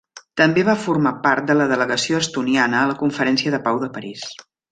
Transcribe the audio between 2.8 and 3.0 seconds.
a la